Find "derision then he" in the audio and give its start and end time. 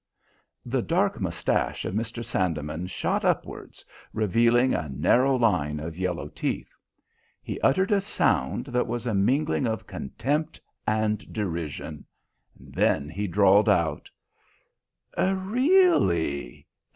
11.31-13.27